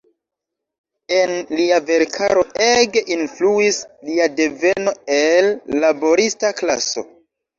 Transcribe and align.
En 1.17 1.33
lia 1.57 1.75
verkaro 1.89 2.43
ege 2.67 3.03
influis 3.17 3.79
lia 4.09 4.27
deveno 4.39 4.93
el 5.17 5.51
laborista 5.85 6.51
klaso. 6.63 7.05